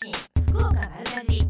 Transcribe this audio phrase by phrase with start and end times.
[0.00, 0.12] 信
[0.52, 1.42] 福岡丸かじ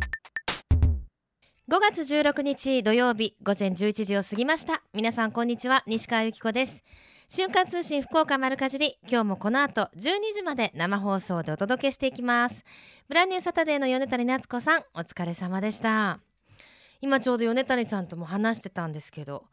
[1.69, 4.83] 5月16日土曜日午前11時を過ぎました。
[4.95, 6.83] 皆さんこんにちは西川由紀子です。
[7.29, 8.99] 瞬間通信福岡丸かじり。
[9.03, 12.65] 今日もこの後12時まで生放送でお届けしていきます。
[13.09, 16.19] ブランニューサタデーの米谷夏子さんお疲れ様でした。
[17.03, 19.45] 今ちょうど米谷さんとも話してたんですけど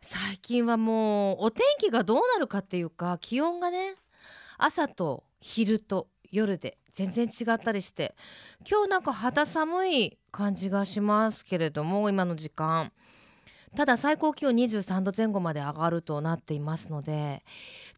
[0.00, 3.94] 最近はもうお天気がどうなるかっていうか気温がね
[4.58, 8.14] 朝と昼と夜で全然違ったりして。
[8.68, 12.90] 今日なんか肌寒い感じがしますけれども今の時間。
[13.76, 17.42] ただ最高気温23度前後まで上がるとなっていますので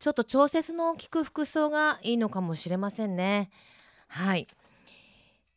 [0.00, 3.50] ちょっと調節の効く服装がいいのかもしれませんね。
[4.08, 4.48] はい。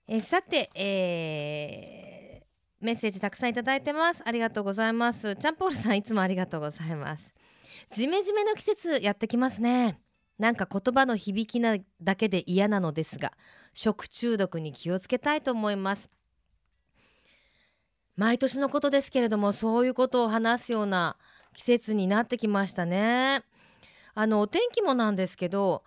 [0.08, 4.22] えさて、えー、メッセージたくさんいただいてます。
[4.24, 5.36] ありがとうございます。
[5.36, 7.34] チャンポールさんいつもありがとうございます。
[7.90, 10.00] ジメジメの季節やってきますね。
[10.42, 13.34] なんか言葉の響きなだけで嫌なのですが
[13.76, 16.10] 食中毒に気をつけたいと思います。
[18.16, 21.16] 毎年のことですけれどもそういうことを話すような
[21.54, 23.44] 季節になってきましたね。
[24.16, 25.84] あのお天気もなんですけど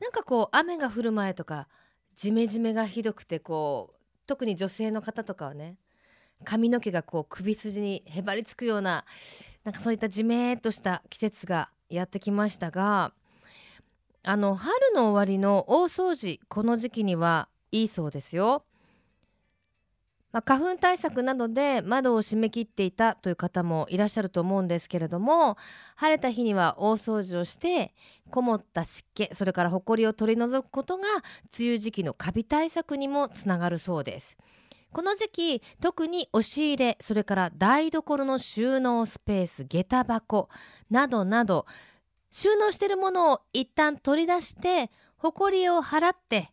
[0.00, 1.68] なんかこう雨が降る前とか
[2.14, 3.96] ジメジメがひどくてこう
[4.26, 5.76] 特に女性の方とかはね
[6.44, 9.04] 髪の毛がこう首筋にへばりつくような
[9.64, 13.12] なんかそういったじめっとした季節がやってきましたが
[14.28, 18.62] あの春の終わりの大掃除この時期にはいいそうですよ。
[20.32, 25.56] まあ、花粉対策などで窓を閉め切っていたという方もいらっしゃると思うんですけれども
[25.96, 27.94] 晴れた日には大掃除をして
[28.30, 31.04] こもった湿気それからほこりを取り除くことが
[31.58, 34.36] 梅雨時期のカビ対策にもつながるそうです。
[34.92, 35.28] この時
[35.60, 40.50] 期特に押し入れそれから台所の収納スペース下駄箱
[40.90, 41.64] などなど
[42.30, 46.50] 収納しているものを一旦取り出してほこりを払って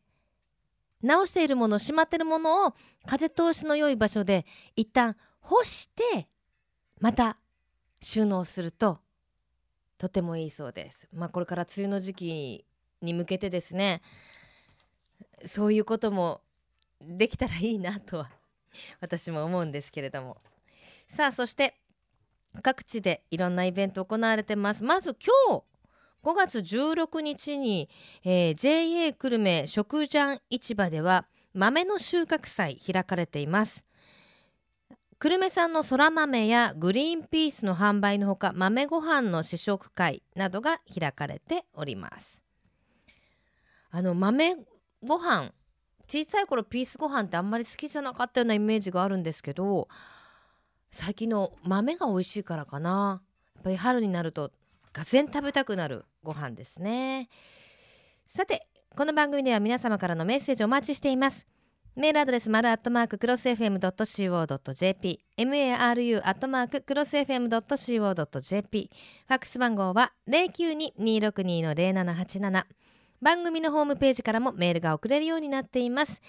[1.01, 2.73] 直しているものしまっているものを
[3.05, 6.27] 風通しの良い場所で一旦干して
[6.99, 7.37] また
[8.01, 8.99] 収納すると
[9.97, 11.07] とてもいいそうです。
[11.13, 12.65] まあ、これから梅雨の時期
[13.01, 14.01] に向けてですね
[15.45, 16.41] そういうことも
[17.01, 18.31] できたらいいなとは
[18.99, 20.37] 私も思うんですけれども
[21.07, 21.79] さあそして
[22.61, 24.83] 各地でいろんなイベント行われてます。
[24.83, 25.15] まず
[25.49, 25.63] 今日
[26.23, 27.89] 5月16日に、
[28.23, 33.83] えー、JA 久留米食ジャン市場では豆の収穫祭開かれています。
[35.19, 42.41] 久留米産のそら豆やグリーンピースの販売のほか豆ご飯の試食会などが開かれております。
[43.91, 44.57] あの豆
[45.03, 45.51] ご飯
[46.07, 49.87] 小さい頃ピースご飯ってあんまり好きじゃなかったようなイメージがあるんですけど
[50.95, 53.21] 最近の豆が美味しいからかな。
[53.53, 54.53] やっぱり春になると
[54.93, 57.27] がぜん食べたくなるご飯ですね。
[58.33, 61.47] さてこの番組では皆様からのメッセージお待ちしています。
[61.97, 68.89] メールアドレス丸アットマーククロス FM.co.jp maru アットマーククロス FM.co.jp
[69.27, 72.63] ファックス番号は092-262-0787
[73.21, 76.21] 番組のホームページからもメールが送れるようになっています。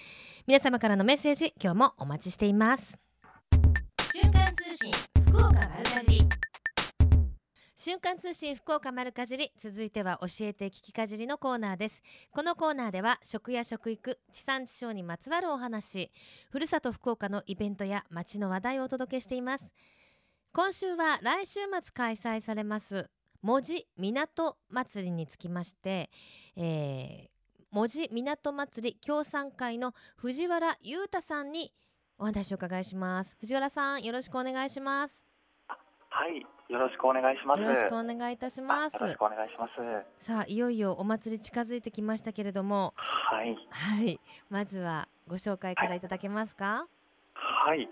[0.48, 2.98] 皆様からのメッセージ今日もお待ちしています。
[4.56, 4.90] 通信
[5.26, 6.28] 福岡丸かじり。
[7.76, 12.02] 瞬間通信福岡丸かじり続いては教えて聞きかじりのコーナーです。
[12.30, 16.10] このコーナーでは食や食育地産地消にまつわるお話
[16.50, 19.70] ふるさと福岡のイベントや街の話題をお届けしています。
[20.52, 23.10] 今週は来週末開催されます
[23.42, 26.08] 門司港祭りにつきまして、
[26.56, 27.28] えー、
[27.70, 31.74] 門司港祭り協賛会の藤原裕太さんに
[32.18, 33.36] お話を伺いします。
[33.40, 35.22] 藤原さんよろしくお願いします。
[36.08, 36.40] はい、
[36.72, 37.62] よろしくお願いします。
[37.62, 38.96] よろしくお願いいたします。
[38.96, 40.24] あよろしくお願いします。
[40.24, 42.94] さあいよいよお祭り近づいてきましたけれども。
[42.96, 44.18] はい、はい。
[44.48, 46.88] まずはご紹介からいただけますか？
[47.34, 47.86] はい、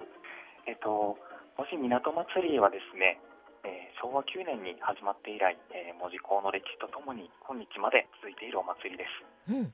[0.67, 1.19] えっと、
[1.59, 3.21] もし港祭りはですね、
[3.65, 9.07] えー昭和9年に始まって以来、えー、門司港の歴史とともに今日まで続いているお祭りで
[9.49, 9.53] す。
[9.53, 9.73] うん。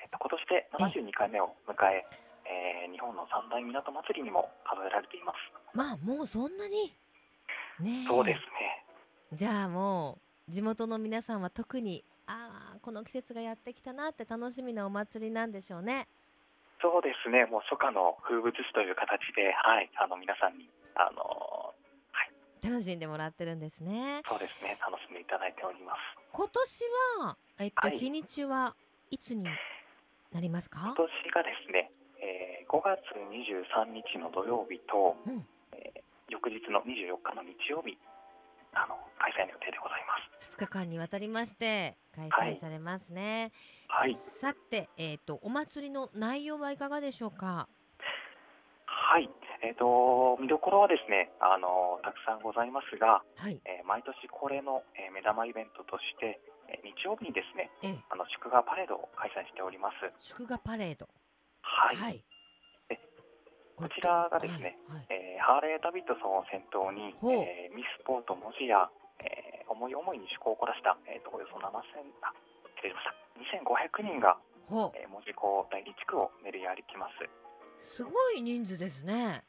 [0.00, 0.30] えっと、今
[0.80, 2.04] 年で72回目を迎え
[2.52, 5.36] えー日本の三大港祭りにも数えられています。
[5.72, 6.92] まあもうそんなに？
[7.80, 8.06] ねえ。
[8.06, 8.84] そうですね。
[9.32, 10.18] じゃあも
[10.48, 16.06] う地元の皆さんは特にああこの季節がやってきたなって楽しみなお祭りなんでしょうね。
[16.82, 17.46] そうですね。
[17.46, 21.72] もう初夏の風物詩という形で、はい、あの皆さんにあの
[22.62, 24.20] 楽しんでもらってるんですね。
[24.28, 25.98] そうですね、楽しんでいただいております。
[26.30, 26.84] 今年
[27.24, 27.98] はえっと、はい。
[27.98, 28.76] 日にちは
[29.10, 29.44] いつに
[30.32, 30.94] なりますか？
[30.94, 31.90] 今年がですね、
[32.22, 36.02] えー5月23日の土曜日と、うんえー
[36.32, 37.98] 翌日の24日の日曜日
[38.72, 40.56] あの開催の予定でございます。
[40.56, 43.52] 2日間にわたりまして開はい催されますね。
[43.88, 47.68] はい、さて、えっ、とお祭りの内容はいかがでしょうか？
[48.86, 49.28] はい、
[49.62, 53.60] えっ、と見どころはですね、あのたくさんございますが、はい。
[53.66, 59.96] えー毎年恒例の、えー目玉イベントとして、えー日曜日にですね、ええ、あの祝賀パレードを開催しております。
[60.18, 61.06] 祝賀パレード。
[61.62, 62.24] はい、はい。
[62.90, 62.98] え
[63.76, 65.06] こちらがですね、はいはい。
[65.10, 68.88] えーハーレー・ダビッドソンを先頭に、えーミスポート文字や、
[69.18, 71.64] えー思い思いに趣向を凝らした、えー、とおよそ7000
[72.22, 72.32] あ
[72.76, 74.02] 失礼しました。
[74.02, 74.36] 2500人が、
[74.94, 77.94] えー、門司港第二地区を練り歩きます。
[77.96, 79.42] すごい人数ですね。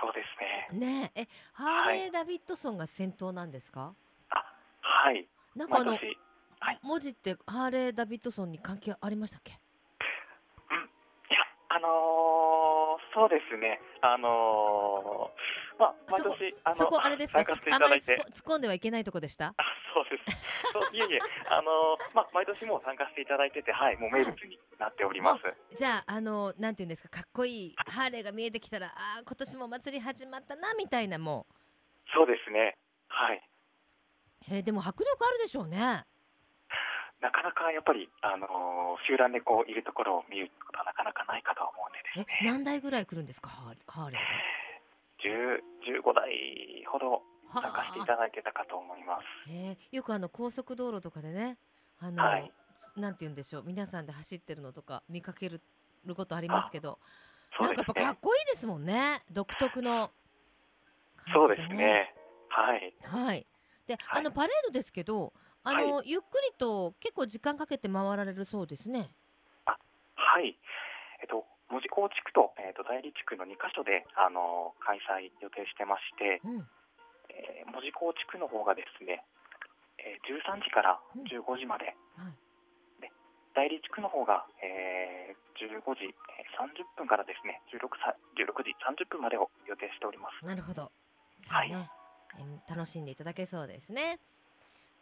[0.00, 0.22] そうで
[0.70, 1.02] すね。
[1.02, 1.12] ね。
[1.14, 3.94] え、え、ハーレー・ダビッドソンが先頭なんですか？
[4.30, 5.28] はい。
[5.54, 5.98] なんかあの
[6.82, 9.52] 文字ってハーレー・ダビッドソンに関係ありましたっけ？
[11.74, 13.80] あのーそうですね。
[14.02, 17.44] あのーまあ毎年あのそこあれですね。
[17.44, 19.54] 参加していあまり突っ込んではいけないとこでした？
[19.56, 19.64] あ
[19.94, 20.36] そうです。
[20.72, 21.18] そういえいえ。
[21.48, 27.20] あのーまあ毎年もう参加していただいててはいもう名物になっております、じゃああのなんていうんですか？
[27.22, 31.46] かっこいいハーレーが見えてきたらあー今年もお祭り始まったなみたいなも。
[32.14, 32.76] そうですね。
[33.08, 33.36] はい。
[33.38, 33.42] う。
[34.54, 36.04] えーでも迫力あるでしょうね。
[37.22, 43.48] なかなかやっぱり、あのー集団でこういるところを見ることはなかなかないかとは思うんでね、何台ぐらい来るんですか？
[43.48, 45.62] ハーレーハーレー
[45.94, 49.24] 10 15台ほどは参加していただいてたかと思います。
[49.50, 51.56] えーよくあの高速道路とかでね
[52.00, 52.52] あの、はい
[52.96, 55.62] なんて言うんでしょう皆さんで走ってるのとか見かける
[56.14, 56.98] ことありますけど
[57.56, 57.82] そうなんか。
[57.86, 60.10] やっぱかっこいいですもんね独特の
[61.32, 62.12] そうですね。
[62.48, 62.94] はい。
[63.02, 63.46] はい。
[63.86, 65.32] で、はいあのパレードですけど、
[65.64, 69.10] あの、ゆっくりと結構時間かけて回られるそうですね。
[70.14, 70.56] はい。
[71.20, 76.68] えっと、門司港地区と、えっと、代理地区の2カ所で、あのー開催予定してまして、うん。
[77.30, 79.24] えー門司港地区の方がですね、
[80.00, 82.36] えー13時からうん15時まで、はい。
[83.54, 90.44] 代理地区の方が、えー15時えー30分からですね、16, さ16時30分までを予定しております。
[90.44, 90.90] なるほど。
[91.68, 91.88] ね、
[92.38, 94.18] えー楽しんでいただけそうですね。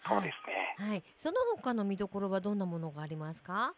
[0.07, 0.77] そうですね。
[0.79, 0.91] はい。
[0.91, 1.05] はい。
[1.17, 3.75] その他の見どころはどんなものがありますか？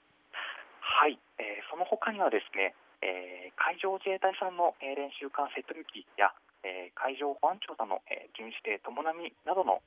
[0.81, 6.33] はい、えーその他にはですね、えー海上自衛隊さんの、えー練習艦セット機や、
[6.63, 9.83] えー海上保安庁さんの、えー巡視艇ともなみなどの、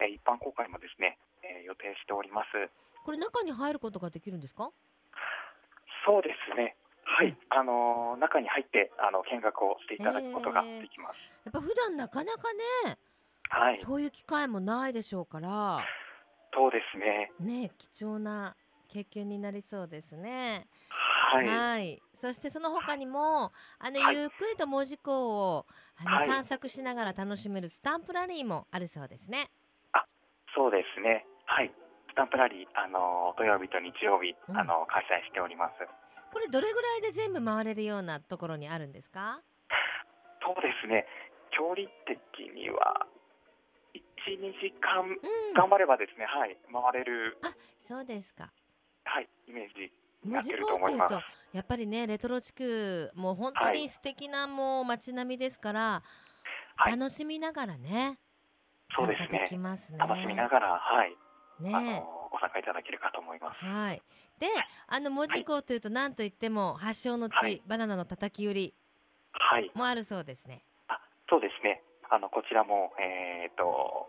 [0.00, 2.70] えー一般公開もですね、えー予定しております。
[3.04, 4.70] これ中に入ることができるんですか？
[6.04, 6.74] そうですね。
[7.06, 11.18] はい、うんあのー中に入ってあの見学をしていただくことができます。
[11.44, 12.52] やっぱ普段なかなか
[12.84, 12.98] ね、
[13.50, 15.78] はい、そういう機会もないでしょうから。
[16.54, 17.30] そうですね。
[17.38, 18.56] ね、貴重な
[18.88, 20.66] 経験になりそうですね。
[21.32, 25.66] はい、はい、そしてその他にもあの、はいゆっくりと門司港を
[25.98, 29.50] あの、はい散策しながら楽しめるスタンプラリーもあるそうですね。
[30.54, 31.26] そうですね。
[31.44, 31.70] はい、
[32.08, 35.74] スタンプラリー、あのー土曜日と日曜日、うんあのー開催しております。
[36.32, 39.42] これどれぐらいで全部回れるようなところにあるんですか？
[40.40, 41.04] そうですね。
[41.50, 43.06] 距離的には
[44.26, 47.38] 1、2時間うん、頑張ればですね、はい、回れる、
[47.86, 48.50] そうですか。
[49.04, 49.90] はい、イメージ
[50.28, 51.20] に門司港っていうと。
[51.52, 56.02] やっぱりねレトロ地区もう本当に素敵なもう街並みですから、は
[56.90, 58.18] い楽しみながらね
[58.94, 59.98] そうですね参加できますね。
[59.98, 61.16] 楽しみながら、はい、
[61.60, 63.64] あねのご参加いただけるかと思います。
[63.64, 64.02] はい。
[64.38, 64.46] で、
[64.86, 68.74] あの門司港というと何と言っても発祥の地、はいバナナのたたき売り
[69.32, 70.64] はい、もあるそうですね。
[70.88, 71.75] あそうですね。
[72.10, 74.08] あのこちらも、えー、と、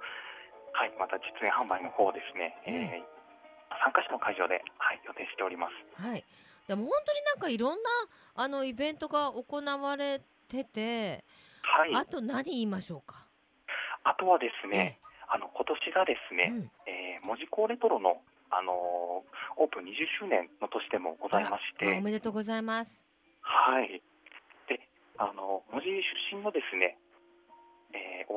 [0.74, 3.18] はい、また実演販売の方ですね、えー
[3.84, 6.02] 参加者の会場で、はい、予定しております。
[6.02, 6.24] はい。
[6.68, 7.90] でも本当になんかいろんな
[8.36, 11.26] あのイベントが行われてて、
[11.62, 13.28] はい、あと何言いましょうか？
[14.04, 16.44] あとはですね、あの今年がですね、
[16.88, 22.98] ええうんえー、門司港レトロの、あのーオープン20周年の年でもございましあおて、めでとうございます。
[23.42, 24.02] はい。
[24.70, 24.80] で、
[25.18, 25.88] あの、門司
[26.32, 27.07] 出身のですね、えー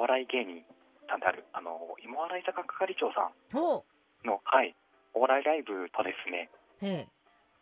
[0.00, 0.64] お笑い芸人
[1.12, 4.74] さんである、あの、芋洗坂係長さほんの、はい、
[5.12, 6.48] お笑いライブとですね、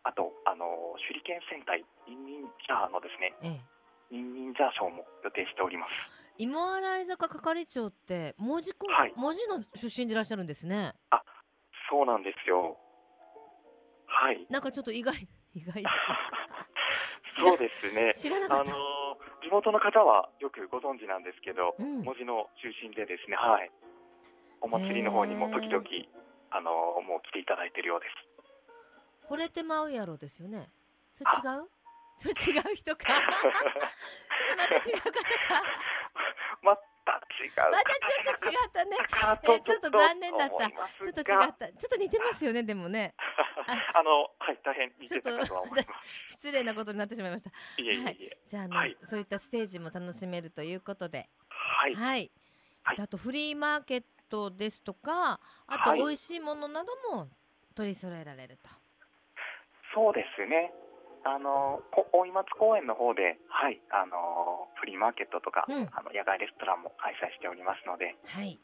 [0.06, 3.58] あと、あの、手裏剣戦隊、ニンニンジャーのですね。
[4.14, 5.90] ニンニンジャーショーも予定しております。
[6.38, 10.94] 芋洗坂係長って門司港、はい門司の出身でいらっしゃるんですね。
[11.90, 12.78] そうなんですよ。
[14.06, 14.46] はい。
[14.48, 15.90] なんかちょっと意外意外だ
[17.34, 18.14] そうですね。
[18.14, 18.70] 知らなかった。
[18.70, 18.97] あの
[19.48, 23.70] 地元の方はよくご存知なんですけど、うん門司の中心でですね、はい、
[24.60, 25.80] お祭りの方にも時々、
[26.50, 29.28] あのもう来ていただいているようです。
[29.32, 30.68] 惚れてまうやろですよね。
[31.14, 31.68] それ違う？
[32.20, 33.08] それ違う人か？
[33.40, 33.52] それ
[34.56, 35.62] また違う方か？
[37.56, 38.96] またまたちょっと違ったね。
[39.56, 40.68] えちょっと残念だった。
[40.68, 41.48] ちょっと違が。
[41.48, 41.68] った。
[41.68, 43.14] ちょっと似てますよねでもね。
[43.94, 45.86] あのはい大変似てたかとは思いま
[46.28, 47.50] 失礼なことになってしまいました。
[47.50, 47.82] す。
[47.82, 48.38] いえいえいえ。
[48.44, 48.96] じゃああの、はい。
[49.02, 51.28] そういったステージも楽しめるということで。
[51.48, 51.94] はい。
[51.94, 52.30] はい、
[52.82, 53.00] はい。
[53.00, 55.98] あとフリーマーケットですとかあとはい。
[56.00, 57.28] 美味しいものなども
[57.74, 58.68] 取り揃えられると、
[59.94, 60.72] そうですね。
[61.24, 65.88] あのこ大井松公園の方で、はい、あのフリーマーケットとか、うん。
[65.92, 68.58] あの野外レストランも開催しておりますので、はい。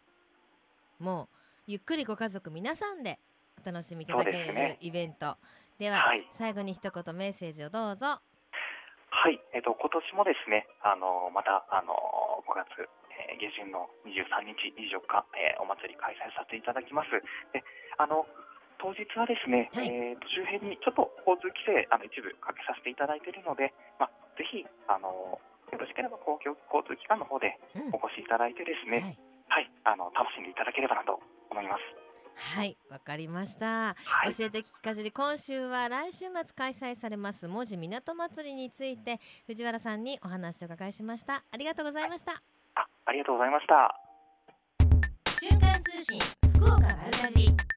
[0.98, 1.28] もう
[1.66, 3.18] ゆっくりご家族皆さんで
[3.62, 4.78] お楽しみいただけるね。
[4.80, 5.36] イベント。
[5.78, 6.26] では、はい。
[6.38, 8.06] 最後に一言メッセージをどうぞ。
[8.06, 11.96] はい、えっと今年もですね、あのまたあの
[12.44, 12.84] 5月、
[13.14, 17.10] えー下旬の23日、24日、えーお祭り開催させていただきます。
[17.54, 17.64] で、
[17.96, 18.26] あの
[18.84, 19.88] 当日はですね、はい。
[19.88, 24.60] えーと周辺にちょっと交通規制あの一部かけさせていただいているので、まあぜひ
[24.92, 25.40] あの
[25.72, 27.96] よろしければ公共交通機関の方でうん。
[27.96, 29.16] お越しいただいてですね、
[29.48, 29.64] はい。
[29.88, 31.16] はい、あの楽しんでいただければなと
[31.48, 32.04] 思います。
[32.36, 41.44] はいわかりました、はい、教えて聞きかじり今週は来週末開催されます門司港祭りについて藤原さんにお話を伺いしました。
[41.50, 42.42] ありがとうございました。
[42.74, 43.96] あありがとうございました。
[45.40, 46.18] 瞬間通信
[46.58, 47.73] 福岡丸かじり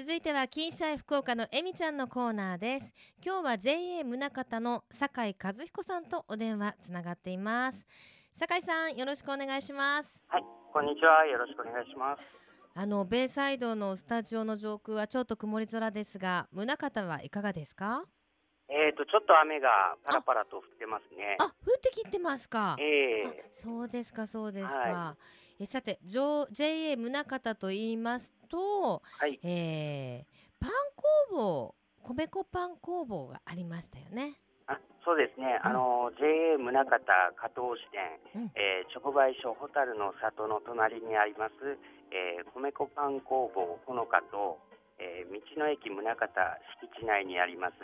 [0.00, 2.94] 続いては金シャイ福岡のえみちゃんのコーナーです。
[3.22, 7.86] 今日は JA 宗像の酒井和彦さんとお電話つながっています。
[8.34, 10.18] 酒井さんよろしくお願いします。
[10.72, 11.26] こんにちは。
[11.26, 12.22] よろしくお願いします。
[12.74, 16.64] あのベイサイドのスタジオの上空はちょっと曇り空ですが宗
[16.94, 18.02] 像はいかがですか？
[18.70, 19.68] えっ、と、ちょっと雨が
[20.04, 21.36] パラパラと降ってますね。
[21.40, 22.76] あ降ってきてますか。
[22.78, 25.16] えあえそうですかそうですか、は
[25.62, 26.46] えさて JA
[26.96, 29.38] 宗像と言いますと、はい。
[29.42, 30.70] えーパン
[31.30, 31.74] 工房
[32.14, 34.36] 米粉パン工房がありましたよね
[34.66, 35.58] あそうですね。
[35.64, 37.00] あの、JA 宗像
[37.36, 41.52] 加藤支店、うんえー直売所ホタルの里の隣にあります、
[42.08, 44.56] えー米粉パン工房ほのかと、
[45.00, 46.28] えー道の駅宗像
[46.84, 47.74] 敷地内にあります、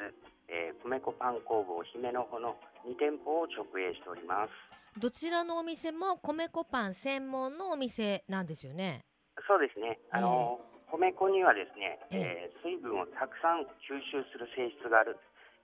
[0.49, 4.53] えー米粉パン工房姫の穂の2店舗を直営しております。
[5.01, 9.01] どちらのお店も米粉パン専門のお店なんですよね？
[9.49, 9.99] そうですね。
[10.11, 15.17] あの、米粉にはですね、ええー水分をたくさん吸収する性質がある、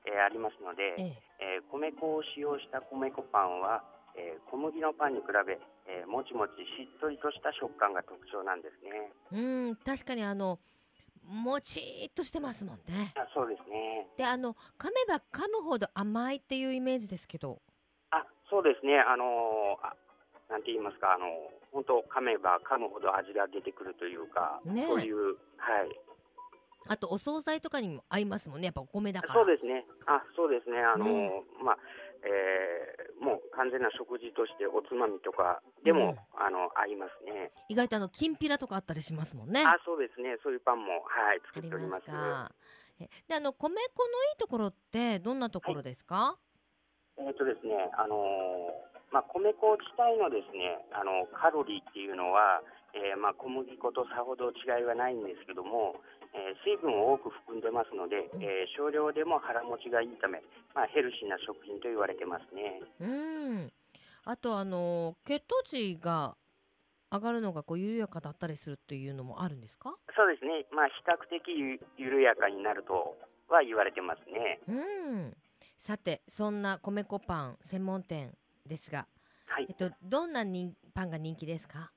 [0.06, 1.02] えーありますので、え
[1.40, 3.82] え、えー米粉を使用した米粉パンは、
[4.16, 9.12] えー小麦のパンに比べ、えーもちもちしっとりとした食感が特徴なんですね。
[9.32, 10.58] うん確かにあの
[11.24, 13.12] もちっとしてますもんね。
[13.16, 14.06] あそうですね。
[14.16, 17.60] であの噛めば噛むほど甘いっていうイメージですけど。
[18.10, 18.98] あそうですね。
[18.98, 19.94] あのーあ
[20.50, 21.28] なんて言いますか、あのー
[21.72, 25.36] 本当噛めば噛むほど味が出てくるというか、ねえそういう、はい。
[26.88, 29.34] あとお惣菜とかにも合いますもんねやっぱお米だから。
[29.34, 29.86] そうですね。
[30.04, 30.80] あ、そうですね。
[30.80, 31.78] あのーねまあ、
[32.22, 37.52] えーもう完全な食事としておつまみとかでも、あの合いますね。
[37.68, 39.62] 意外とあのきんぴらとかあったりしますもんね。
[39.62, 40.34] あ、そうですね。
[40.42, 42.06] そういうパンもはい作っております。
[42.06, 46.36] であの米粉のいいところってどんなところですか？
[47.16, 52.62] えっ、とですね、あのーまあ米粉自体のですね、あのカロリーっていうのは、
[52.94, 56.00] えーまあ小麦粉とさほど違いはないんですけども、
[56.34, 60.42] えー水分を多く含んでますので、うんえー少量でも腹持ちがいいため、
[60.74, 62.80] まあヘルシーな食品と言われてますね。
[63.00, 63.72] うん。
[64.24, 66.36] あとあの血糖値が
[67.10, 69.94] 上がるのがこう緩やかだったりするっていうのもあるんですか？
[70.16, 70.64] そうですね。
[70.72, 73.16] まあ比較的ゆ緩やかになると
[73.48, 74.60] は言われてますね。
[74.68, 75.36] うん。
[75.78, 78.32] さてそんな米粉パン専門店
[78.64, 79.06] ですが、
[79.46, 79.74] はいえっ。
[79.74, 81.90] とどんな人パンが人気ですか？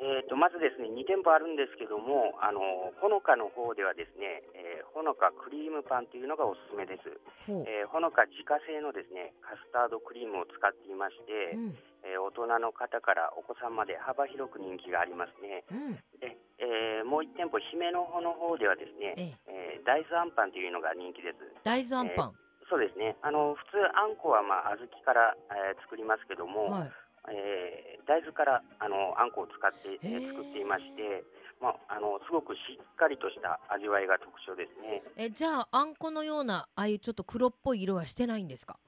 [0.00, 2.60] えー、とまずですね2店舗あるんですけども、あの
[3.04, 7.06] ほのかの方ではですね、えーほのかクリームパンというのがおすすめです。
[7.46, 15.62] えーほのか自家製のですねカスタードクリームを使っていまして、うんえー大人の方からお子さんまで幅広く人気がありますね。
[15.70, 15.94] うん。
[16.18, 21.38] で、えーもう1店舗姫の穂の方ではですね、えええー大豆あんパンというのが人気です。
[21.64, 22.32] 大豆あんパン。
[22.68, 23.16] そうですね。
[23.22, 26.90] あの普通あんこはまあ小豆から、えー作りますけども、はい。
[27.30, 31.22] えー大豆からあのあんこを使って、えへーー作っていまして、
[31.62, 35.04] まあ、あのすごくしっかりとした味わいが特徴ですね。
[35.14, 38.80] えじゃああんこのようなああいうちょっと黒っぽい色はしてないんですか？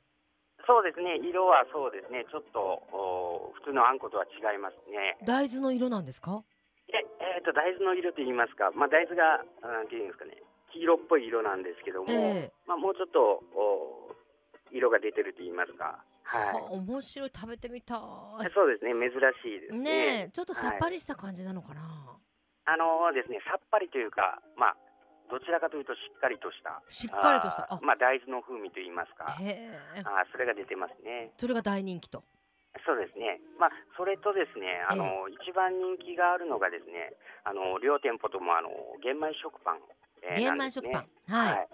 [0.66, 2.58] そうですね、色はそうですね、ちょっと
[2.90, 5.18] お普通のあんことは違いますね。
[5.22, 6.42] 大豆の色なんですか？
[6.90, 14.10] ええーと大豆の色と言いますか、まあ、大豆がなんていうんですかね、黄色っぽい色なんですけども、ええまあ、もうちょっとお
[14.72, 17.98] 色が出てると言いますか、ははあ面白い食べてみたい、
[18.54, 19.10] そうですね、珍
[19.42, 19.78] しいですい。
[19.78, 19.90] ね。
[19.90, 22.18] ねえちょっとさっぱりした感じなのかな。
[22.64, 24.76] あのですね、さっぱりというか、まあ、
[25.30, 27.66] どちらかというとしっかりとした、しっかりとした。
[27.82, 30.02] まあ、大豆の風味と言いますか、へえ。
[30.04, 31.32] あーそれが出てますね。
[31.36, 32.22] それが大人気と。
[32.86, 33.40] そうですね。
[33.60, 37.12] まあ、それとですね、あの、一番人気があるのがですね、
[37.44, 38.70] あの、両店舗とも、あの、
[39.02, 39.82] 玄米食パン、
[40.22, 41.08] えーね米食パン。
[41.28, 41.68] はい。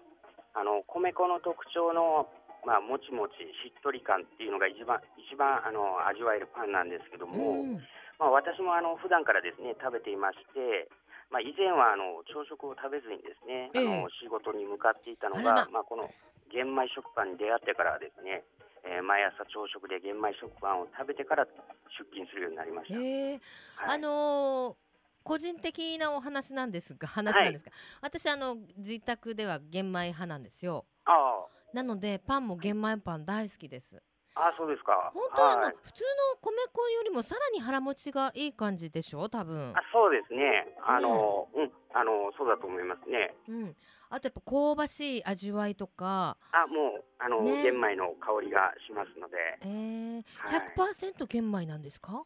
[0.54, 2.26] あの、米粉の特徴の、
[2.68, 7.80] まあ、もちもち、しっとり感っていうのが一番、一番、あの、味わえるパンなんですけども、うん。
[8.20, 10.92] まあ、私も、あの、普段からですね、食べていまして、
[11.32, 15.80] まあ、以前は、あの、朝食を食べずにですね、あえの、仕事に向かっていたのが、ま。
[15.80, 16.12] あ、この
[16.52, 18.44] 玄米食パンに出会ってからはですね、
[18.84, 22.98] えー毎朝朝食で玄米食パンを食べてから出勤するようになりました。
[22.98, 23.40] へえ。
[23.76, 23.96] はい。
[23.96, 24.76] あのー
[25.24, 30.86] 個人的なお話なんですが話なんですが、私あの自宅では玄米派なんですよ。
[31.04, 34.02] あなのでパンも玄米パン大好きです。
[34.34, 35.10] あ、あそうですか。
[35.12, 35.74] 本当はあの、はい。
[35.82, 39.28] 普通の米粉よりもさらに腹持ちがいい感じでしょ？
[39.28, 39.72] 多分。
[39.76, 40.74] あそうですね。
[40.86, 43.34] あの、うん、あの、そうだと思いますね。
[43.48, 43.76] うん。
[44.10, 46.38] あとやっぱ香ばしい味わいとか。
[46.52, 47.62] あ、もう、あの、ね。
[47.62, 50.60] 玄米の香りがしますので、えー、はい。
[50.72, 52.24] 100%玄米なんですか？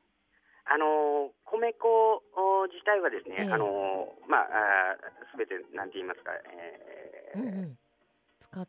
[0.64, 1.88] あの、米粉
[2.37, 3.52] お自体はですね、ええ。
[3.52, 4.46] あの、まあ、
[5.32, 7.40] すべて、なんて言いますか、えー。
[7.40, 7.78] うんうん。
[8.38, 8.66] 使っ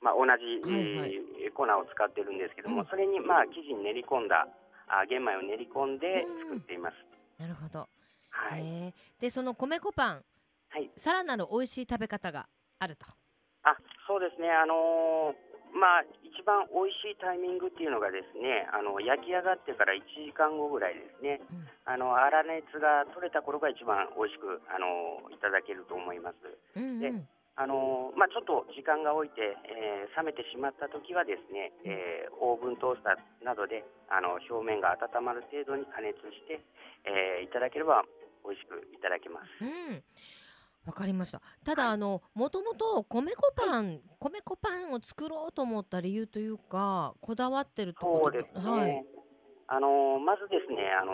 [0.00, 2.86] まあ、同じ、えー粉を使ってるんですけども、うん。
[2.92, 4.46] それに、まあ、生地に練り込んだ、
[4.88, 7.00] あ玄米を練り込んで作っています。
[7.40, 7.88] なるほど、
[8.28, 8.60] はい。
[8.60, 9.20] えー。
[9.20, 10.24] でその米粉パン
[10.68, 10.90] はい。
[10.96, 12.46] さらなる美味しい食べ方が
[12.78, 13.06] あると。
[13.64, 13.74] あ
[14.06, 21.68] そうですね、あのーまあ、一番美味しいタイミングっていうのがですね、あの焼き上がってから1時間後ぐらいですね、うん。
[21.84, 26.40] あの粗熱が取れた頃が一番美味しく、あのいただけると思います。
[26.76, 36.60] でうんうんあのまあ、ちょっと時間が置いて、えー冷めてしまった時はですね、えーオーブントースターなどであの表面が温まる程度に加熱して、
[37.08, 38.04] えーいただければ
[38.44, 39.64] 美味しくいただけます。
[39.64, 40.04] うん、
[40.84, 41.40] わかりました。
[41.64, 49.04] ただ、はいあの、もともと米粉パン、米粉パンを作ろうと思った理由というか、こだわってるところですね、はい。
[49.68, 51.12] あのまずですねあの、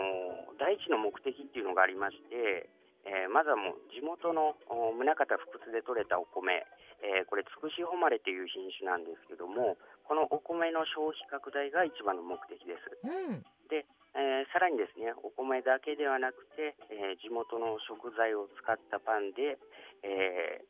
[0.59, 2.69] 第一の目的っていうのがありまして、
[3.05, 6.63] えーまずはもう地元のお宗像福津で採れたお米、
[7.03, 9.75] えーこれ、つくし誉れという品種なんですけども、
[10.07, 12.87] このお米の消費拡大が一番の目的です。
[13.03, 13.43] うん、
[14.15, 19.57] えーさらにですねお米だけではなくて、えー地元の食材を使ったパンで、
[20.03, 20.67] えー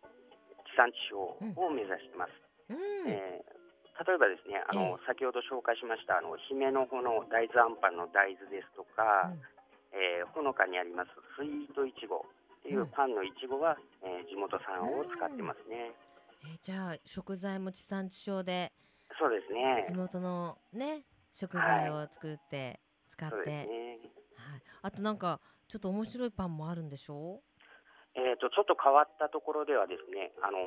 [0.66, 2.34] 地産地消を目指してます。
[2.70, 9.53] うん、えー例えばですねあの、え先ほど紹介しましたあの姫の穂の大豆あんパンの大豆ですとか、うん
[9.94, 12.20] えーほのかにありますスイートいちごっ
[12.64, 15.94] ていうパンのいちごは、えー地元産を使ってますね。
[16.46, 18.74] えじゃあ、食材も地産地消で、
[19.18, 19.94] そうですね地。
[19.94, 23.68] 元のね、食材を作って、使って、そうですはい。
[23.68, 24.00] ね。
[24.82, 27.40] あとなんか、ちょっと面白いパンもあるんでしょ？
[28.16, 30.60] えー、とちょっと変わったところではですね、あの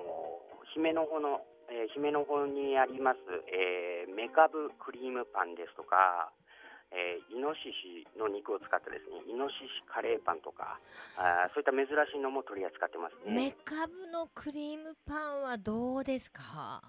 [0.75, 3.19] 姫の穂の、えー姫の穂にあります、
[3.53, 6.33] えー、メカブクリームパンですとか、
[6.93, 10.79] えーイノシシの肉を使ったですねイノシシカレーパンとか
[11.17, 13.57] あーそういった珍しいのも取り扱ってますメね。
[13.65, 16.83] カブのクリームパンはどうですか？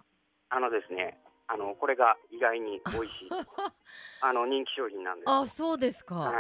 [0.50, 3.30] あのですねあのこれが意外に美味しい。
[4.22, 5.30] あの人気商品なんです。
[5.30, 6.16] あ、そうですか。
[6.16, 6.36] はい、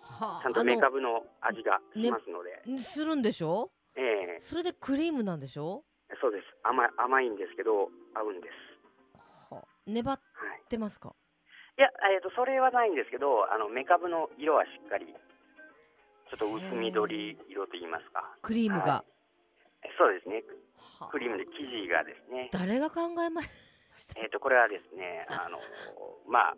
[0.00, 3.70] はあ、ちゃんとメカブの味がしますので、のするんでしょ？
[3.96, 5.84] えそれでクリームなんでしょ？
[6.08, 6.46] ーそうです。
[6.62, 8.54] 甘い甘いんですけど合うんです。
[9.52, 11.08] はあ、粘っはいてますか？
[11.10, 11.12] い
[11.76, 19.04] や、えー、とそれはないんですけど、あのメカブの色はしっかり、ちょっと薄緑色と言いますか、クリームが、は
[19.84, 20.42] えそうですね、
[21.00, 21.10] はあ。
[21.12, 23.48] クリームで生地がですね、誰が考えまし
[24.14, 24.20] た？
[24.20, 25.48] えー、とこれはですね、あ。
[25.48, 25.58] の
[26.26, 26.56] ま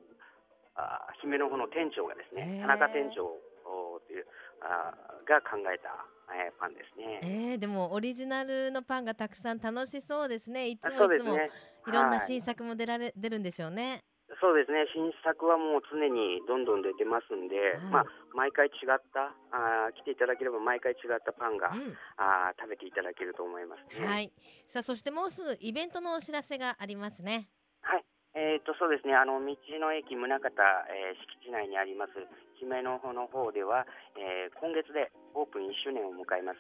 [0.76, 3.26] あ、あ姫の方の店長がですね、田中店長
[3.66, 4.26] おという
[4.62, 4.94] あ
[5.28, 7.20] が考えた、えーパンですね。
[7.22, 10.68] えー、でもオリジナルのパンがたくさん楽しそうですね。
[10.68, 11.36] いつあもいつも。
[11.36, 11.38] い
[11.86, 12.20] ろんなはい。
[12.26, 14.04] 新作も出られ出るんでしょうね
[14.40, 24.06] そうですね、新作はもう常にどんどん出てますんで、はいまあ、毎回違ったあー、来ていただければ毎回違ったパンが、うんあー食べていただけると思いますね。
[24.06, 24.32] はい
[24.68, 27.48] さあそしてもうすぐイベントのお知らせがありますね
[27.82, 28.04] はい。
[28.34, 30.46] えー、とそうですね、あの道の駅宗像、
[30.86, 32.12] えー敷地内にあります
[32.60, 36.58] 姫の穂の方では、えー今月でオープン1周年を迎えます。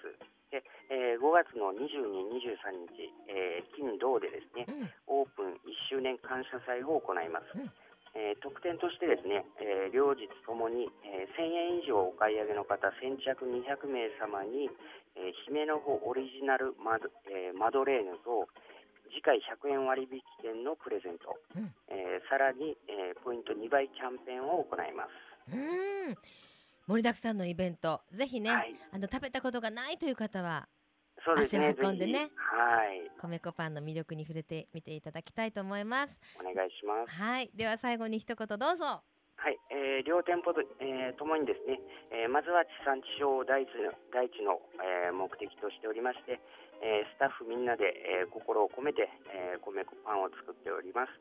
[0.50, 4.90] でえー5月の22、23日、えー金、土でですね、うん。
[5.06, 5.58] オープン1
[5.90, 7.52] 周年感謝祭を行います。
[7.54, 7.70] うん。
[8.16, 14.70] えー特典としてですね、えー両日ともに、えー1000円以上お買い上げの方先着200名様に、
[15.16, 18.48] えー姫の穂オリジナルマド,、えーマドレーヌと
[19.12, 21.74] 次回100円割引券のプレゼント、うん。
[21.88, 25.10] えーさらに、えーポイント2倍キャンペーンを行います。
[25.52, 26.16] うん
[26.88, 28.00] 盛りだくさんのイベント。
[28.12, 30.66] ぜひね、はい、あの食べたことがないという方は
[31.22, 31.76] そうですね。
[31.78, 36.16] 足を運んでねはい、米粉パンの魅力に触れてみていただきたいと思います。
[36.40, 37.12] お願いします。
[37.12, 37.50] はい。
[37.54, 39.04] では最後に一言どうぞ。
[39.36, 41.78] はい、えー両店舗と,、えーともにですね、
[42.10, 46.40] えーまずは地産地消を第一の第一の、えー目的としておりまして、
[46.80, 47.92] えースタッフみんなで、
[48.24, 51.12] えー心を込めて、えー米粉パンを作っております。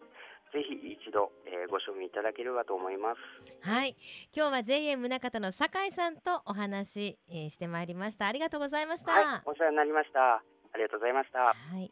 [0.53, 3.19] ぜひ一度、えーご賞味いただければと思います。
[3.61, 3.95] はい。
[4.35, 8.27] 今日は JA 宗像の酒井さんとお話、えーしてまいりました。
[8.27, 9.11] ありがとうございました。
[9.11, 10.35] はい、お世話になりました。
[10.35, 10.41] あ
[10.77, 11.39] りがとうございました。
[11.39, 11.91] はい、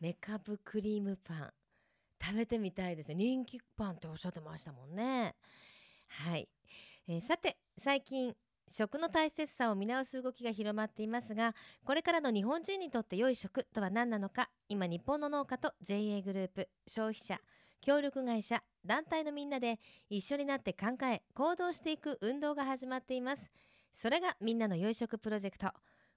[0.00, 1.52] メカブクリームパン
[2.22, 3.14] 食べてみたいですね。
[3.14, 5.34] 人気パンっておっしゃってましたもんね。
[6.08, 6.48] はい、
[7.08, 8.34] えーさて最近
[8.70, 17.38] 食の大切さを見直す動きが広まっていますがこれからの日本人にとって良い食とは何なのか今日本の農家と JA グループ消費者
[17.82, 23.50] 協力会社団体のみんなで一緒になって考え行動していく運動が始まっています。
[24.00, 25.68] それがみんなの良い食プロジェクト。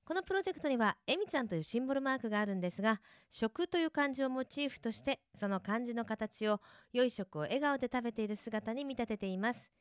[0.06, 3.02] このプロジェクトにはえみちゃんというシンボルマークがあるんですが
[3.32, 6.62] 食という漢字をモチーフとしてその漢字の形を
[6.94, 9.72] 良い食を笑顔で食べている姿に見立てています。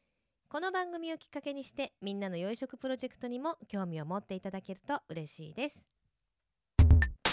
[0.49, 5.81] この番組をきっかけにしてみんなの良い食プロジェクトにも興味を持っていただけると嬉しいです。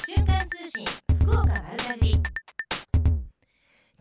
[0.06, 0.86] 瞬間通信
[1.22, 2.51] 福岡丸かじり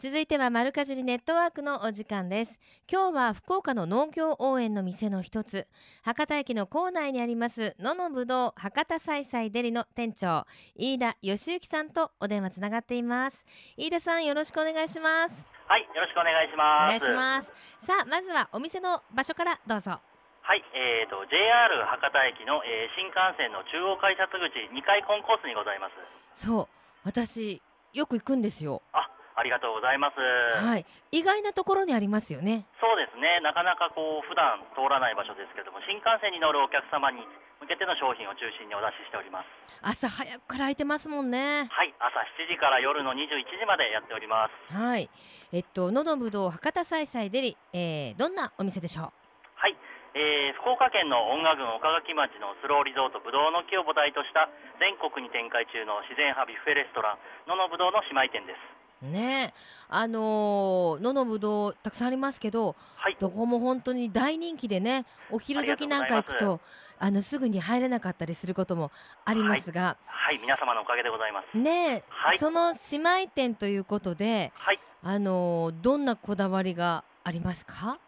[0.01, 2.59] 続いては丸かじりネットワークのお時間です。
[2.91, 5.69] 今日は福岡の農業応援の店の一つ。
[6.01, 13.45] 博多駅の構内にあります野のぶどう博多菜菜デリの店長飯田義之さんとお電話つながっています。
[13.77, 15.45] 飯田さんよろしくお願いします。
[15.69, 16.97] はい、よろしくお願いしおます。
[16.97, 17.53] 願いします。
[17.85, 19.91] さあまずはお店の場所からどうぞ。
[19.91, 24.41] はい、えーと JR 博多駅の、えー新幹線の中央改札口
[24.73, 25.93] 2階コンコースにございます。
[26.33, 26.69] そう
[27.05, 27.61] 私
[27.93, 28.81] よく行くんですよ。
[28.95, 30.19] あ、ありがとうございます。
[30.19, 37.21] はい意外なところにありますよねそうですね、なかなかこう普段通らない場所ですけども、新幹線に乗るお客様に
[37.61, 39.47] 向けての商品を中心にお出ししております。
[39.83, 44.75] 朝早くから空いてますもんねはい、朝7時から夜の21時までやっております。
[44.75, 45.11] はい
[45.53, 49.13] えっとのどぶどう博多菜菜デリ、えー、どんなお店でしょう？
[49.57, 49.77] はい、
[50.15, 58.80] えー福岡県の恩賀郡岡垣町のスローリゾートぶどうの木を母体とした全国に展開中の自然派ビュッフェレストランののぶどうの姉妹店です。
[59.03, 59.55] ね。
[59.57, 66.61] えあのー、ののぶどうたくさんありますけどはい、どこも本当に大人気でねお昼時なんか行くと
[66.99, 68.93] あのすぐに入れなかったりすることも
[69.25, 71.57] ありますが、はい、皆様のおかげでございます。
[71.59, 72.39] ねえ、はい。
[72.39, 77.99] その姉妹店ということではい、あのーどんなこだわりがありますか？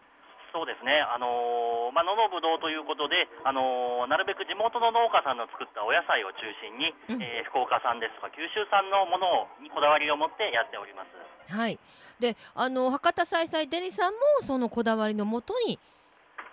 [0.52, 11.52] そうですね、あのーまあ、野のぶどうということで、あのーなるべく地元の農家さんの作ったお野菜を中心に、うんえー福岡産ですとか九州産のものにこだわりを持ってやっております。
[11.52, 11.78] はい
[12.20, 15.78] であの博多菜菜デリさんもそのこだわりのもとに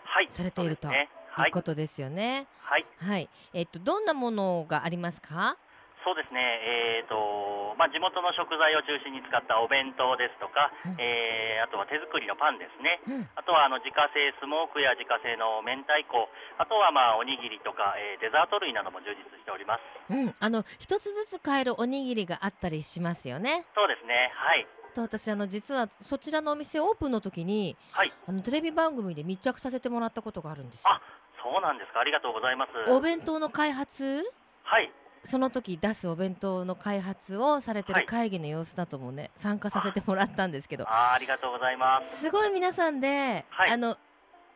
[0.05, 0.87] はい、されていると。
[0.87, 1.07] はい
[1.45, 2.47] いうこ、とですよね。
[2.63, 5.55] はい、はい、えっとどんなものがありますか？
[6.03, 10.97] そうですね、えーとまあ、地元の食材を中心に使ったお弁当ですとか、うん。
[10.99, 13.03] えーあとは手作りのパンですね。
[13.05, 19.81] うん、あとはあの自家製スモークや自家製の明太子、あとはまあおにぎりとか、えーデザート類なども充実しております。
[20.09, 23.65] うん、あの一つずつ買えるおにぎりがあったりしますよね。
[23.75, 30.89] そうですね、はい、と私あの実はそちらのお店オープンの時にはい、あのテレビ番組で密着させてもらったことがあるんですよ。
[30.89, 31.01] あ
[31.43, 32.91] そうなんですか、ありがとうございます。
[32.91, 34.23] お弁当の開発？
[34.63, 34.91] はい、
[35.29, 42.21] その時出すお弁当の開発をされてるはい会議の様子だともね参加させてもらったんですけどあーありがとうございます。
[42.21, 43.97] すごい皆さんで、はいあの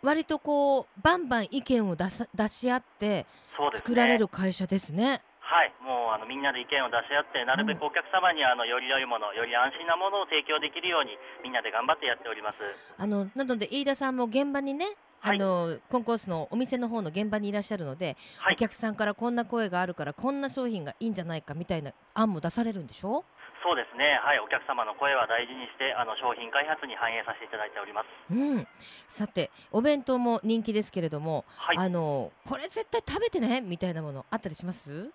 [0.02, 3.26] 割とこうバンバン意見を出さ出し合って。
[3.74, 5.22] 作られる会社ですね。
[5.40, 12.58] はい、もうあのみんなで意見を出し合って、なるべくお客様にあのより良いもの、より安心なものを提供できるように、みんなで頑張ってやっております。
[12.98, 14.88] あのなので飯田さんも現場にね、
[15.24, 15.38] はい。
[15.38, 18.56] あのコンコースのお店の方の現場にいらっしゃるので、はい。
[18.56, 23.24] お客さんからこんな声があるからこんな商品がいいんじゃないかみたいな案も出されるんでしょ？
[23.64, 28.08] そうですね、はい、お客様の声は大事にして、あの商品開発に反映させていただいております。
[28.30, 28.68] うん、
[29.08, 35.10] さてお弁当も人気ですけれども、はい、あのこれ絶対食べてねみたいなものあったりします？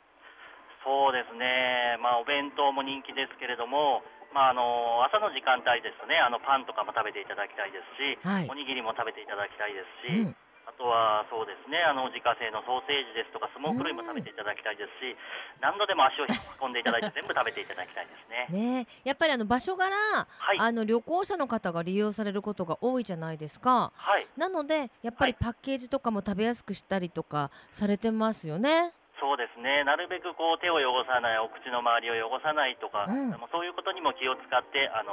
[0.80, 4.00] そうですね、まあ、お弁当も人気ですけれども、
[4.32, 8.48] まあ、あの朝の時間帯ですとね、あのパンとかも食べていただきたいですし、はい。
[8.48, 10.36] おにぎりも食べていただきたいですし、うん。
[10.68, 15.16] あとはそうですね、あの自家製のソーセージですとか、スモーク類も食べていただきたいですし、
[15.64, 18.46] 何度でも足を引っ込んでいただいて、全部食べていただきたいですね。
[18.52, 18.84] ね。
[18.84, 23.92] えやっぱりあの場所柄、はい、あの旅行者の方が利用されることが多いじゃないですか。
[23.96, 28.92] はい、なのでやっぱりパッケージとかも食べやすくしたりとかされてますよね。
[29.20, 33.30] そうですね、なるべくこう手を汚さない、お口の周りを汚さないとか、うん。
[33.34, 35.12] もうそういうことにも気を使って、あの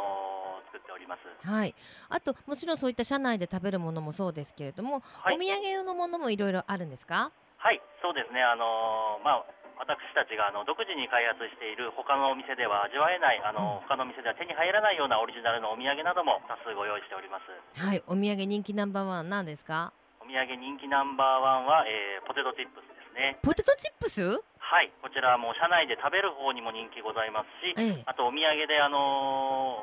[0.62, 1.24] ー作っております。
[1.48, 1.76] はい、
[2.10, 5.36] あともちろんそういった車内で食べるものもそうですけれども、はい。
[5.36, 7.32] お土産用のものもいろいろあるんですか？
[7.58, 9.46] はい、そうですね、あのーまあ、
[9.80, 17.48] 私たちがあの独自に開発している他のお店では味わえないあの、他のお店では手に入らないようなオリジナルのお土産なども多数ご用意しております。
[17.80, 18.04] はい。
[18.08, 19.94] お土産人気ナンバーワン何ですか？
[20.20, 23.40] お土産人気ナンバーワンは、えーポテトチップスね。
[23.42, 24.22] ポテトチップス？
[24.66, 28.04] はいこちらはもう社内で食べる方にも人気ございますし、ええ。
[28.06, 28.98] あとお土産であの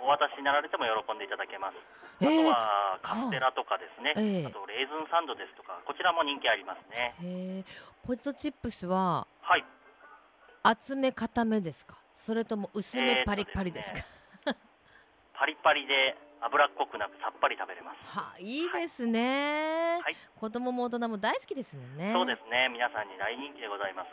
[0.03, 1.79] ーお渡しになられても喜んでいただけます。
[2.21, 4.47] あとええはカステラとかですね、ええ。
[4.47, 7.65] あとレーズンサンドですとかこちらも人気ありますね。
[8.05, 9.65] ポテトチップスははい。
[10.65, 11.97] 厚め固めですか？
[12.15, 14.01] それとも薄めえーとパリパリですか、
[15.35, 18.19] パリパリで脂っこくなくさっぱり食べれます。
[18.19, 18.65] はあい。
[18.65, 20.17] いですね、はい。
[20.37, 22.13] 子供も大人も大好きですもんね。
[22.13, 22.69] そうですね。
[22.73, 24.09] 皆さんに大人気でございます。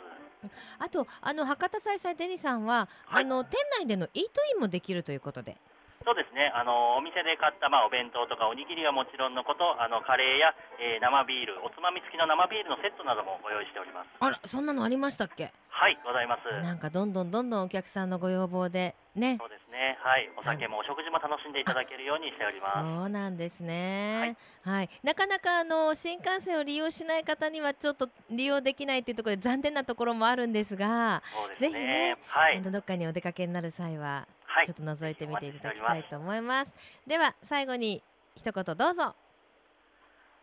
[0.78, 3.24] あとあの博多菜祭デニさんは、はい。
[3.24, 5.56] あの店内でのイートインもできるということで
[6.04, 6.48] そうですね。
[6.56, 14.08] あのお店で買った、まあ、お弁当とかおにぎりはもちろんのことあのカレーや、えー生ビールおつまみ付きの生ビールのセットなどもご用意しております。
[14.18, 15.52] あらそんなのありましたっけ？
[15.68, 16.48] はいございます。
[16.64, 19.36] なんかどんどんどんどんお客さんのご要望でね。
[19.38, 19.98] そうですね。
[20.00, 22.80] はいお酒もお食事も楽しんでいただけるようにしております。
[22.80, 24.36] そうなんですね。
[24.64, 32.62] はい、なかなかあの新幹線を利用しない方にはちょっと利用できないというところで残念なところもあるんですが、そうですぜひねはい。
[32.62, 34.66] どっかにお出かけになる際ははい。
[34.66, 36.70] ちょっと覗いてみていただきたいと思います。
[37.06, 38.02] では最後に
[38.34, 39.14] 一言どうぞ。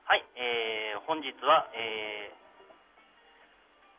[0.07, 2.37] はい、えー本日は、えー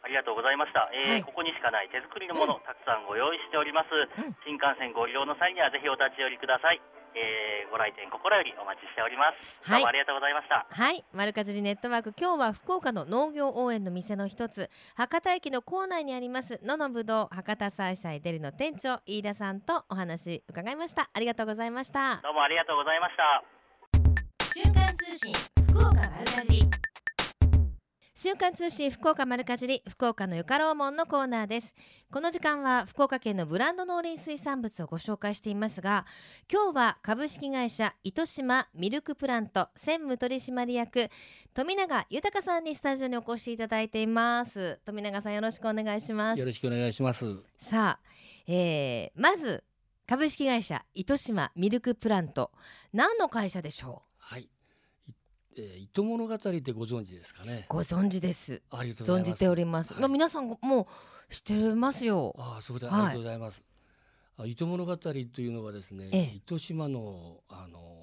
[0.00, 1.24] ありがとうございました、えーはい。
[1.24, 4.32] ここにしかない手作りのもの、たくさんご用意しております、うん。
[4.46, 6.80] 新幹線ご利用の際にはぜひお立ち寄りください、
[7.14, 9.80] えーご来店心よりお待ちしております、はい。
[9.80, 10.66] どうもありがとうございました。
[10.70, 14.70] はい、マルカジリネットワーク今日は福岡の農業応援の店の一つ。
[14.96, 21.10] 博多駅の構内にあります野のぶどう博多菜祭デリの店長飯田さんとお話伺いました。
[21.12, 22.20] ありがとうございました。
[22.22, 23.44] どうもありがとうございました。
[24.54, 25.32] 瞬間通信
[25.68, 26.87] 福岡丸かじり
[28.20, 31.72] 週刊通信福岡丸かじり福岡のゆかろう門のコーナーです
[32.10, 36.04] この時間は福岡県のブランド農林水産物をご紹介していますが
[36.52, 41.10] 今日は株式会社糸島ミルクプラント専務取締役
[41.54, 47.40] 富永豊さんにスタジオにお越しいただいています富永さんよろしくお願いしますよろしくお願いします。
[47.58, 48.08] さあ、
[48.48, 49.62] えーまず
[50.08, 52.50] 株式会社糸島ミルクプラント
[52.92, 54.48] 何の会社でしょはい。
[55.60, 57.66] いえー、糸物語ってご存知ですかね？
[57.68, 57.72] う。
[57.72, 58.62] ご存知です。
[58.70, 59.30] ありがとうございます。
[59.30, 60.02] 存じております、はい。
[60.02, 60.58] まあ皆さんも
[61.30, 62.34] う知ってますよ。
[62.38, 62.94] ああ、そうで、はい。
[62.94, 63.62] ありがとうございます。
[64.38, 66.32] あ糸物語というのはですね、ええ。
[66.36, 67.98] 糸島のあのー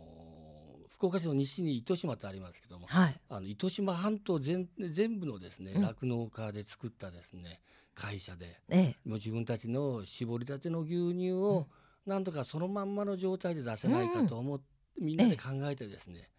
[0.95, 3.19] 福岡市の西に糸島ってありますけども、はい。
[3.27, 5.81] あの糸島半島全全部のですねうん。
[5.81, 7.59] 酪農家で作ったですね
[7.93, 9.09] 会社で、ええ。
[9.09, 11.67] もう自分たちの絞りたての牛乳を
[12.05, 14.65] なんとかそのまんまの状態で出せないかと思って、
[15.01, 16.29] みんなで考えてですね、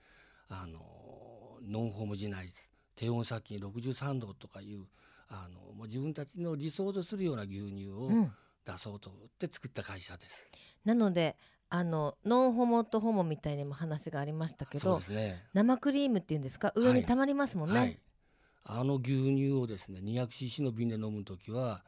[0.48, 0.80] あの
[1.66, 2.60] ノンホームジナイズ
[2.94, 4.84] 低温殺菌63度とかいう
[5.28, 8.32] あのもう自分たちの理想とするような牛乳をうん、
[8.64, 10.50] 出そうと思って作った会社です。
[10.84, 11.36] なので
[11.68, 15.42] あのノンホモとホモみたいにも話がありましたけどね。
[15.52, 16.72] 生クリームっていうんですか？
[16.76, 18.00] 上にたまりますもんね、はい。
[18.64, 21.82] あの牛乳をですね 200cc の瓶で飲むときは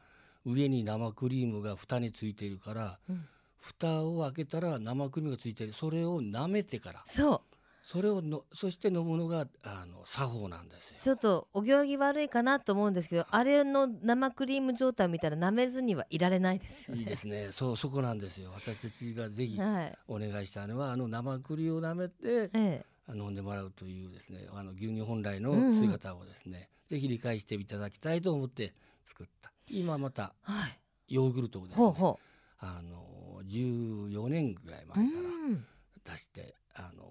[0.45, 3.25] 上に生クリームが蓋についているから、うん。
[3.61, 5.73] 蓋を開けたら生クリームがついている。
[5.73, 7.03] それを舐めてから。
[7.05, 7.41] そう
[7.83, 10.97] それをのそして飲むのがあの作法なんですよ。
[10.99, 17.01] ちょっとお行儀悪いかなと思うんですけどあれの生クリーム状態を見たら舐めずにはいられないですよね。
[17.01, 17.51] いいですね。
[17.51, 18.51] そうそこなんですよ。
[18.53, 19.97] 私たちがぜひはい。
[20.07, 25.79] お願いしたのはあの生クリを舐めてえ飲んでもらうというですねあの牛乳本来のうんうん。
[25.81, 28.73] 姿をですね、ぜひ理解していただきたいと思って
[29.05, 29.51] 作った。
[29.67, 30.79] 今またえはい。
[31.15, 32.19] ヨーグルトをですねほうほ
[32.59, 35.65] あの14年ぐらいう前からうん。
[36.05, 37.03] 出してあの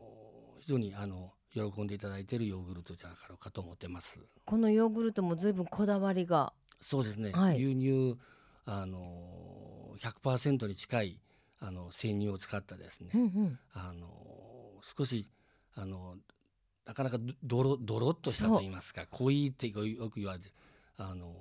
[0.61, 4.21] 非常にあの喜んでいただいているヨーグルトじゃなかろうかと思ってます。
[4.45, 6.53] このヨーグルトも随分こだわりが。
[6.81, 7.65] そうですね、はい。
[7.65, 8.19] 牛乳
[8.65, 11.21] あの100%に近い
[11.61, 13.59] あの生乳を使ったですね、うんうん。
[13.73, 14.09] あの
[14.83, 15.29] 少し
[15.75, 16.17] あの
[16.87, 20.53] なかなかドロドロっとしたと言いますか濃いってよく言われて
[20.97, 21.35] あの